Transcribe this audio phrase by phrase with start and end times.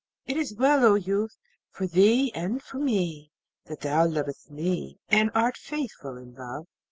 [0.25, 1.37] it is well, O youth,
[1.69, 3.31] for thee and for me
[3.65, 6.65] that thou lovest me, and art faithful in love.'